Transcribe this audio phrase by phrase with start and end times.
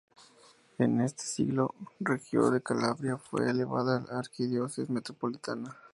[0.79, 5.77] En este siglo, Regio de Calabria fue elevada a arquidiócesis metropolitana.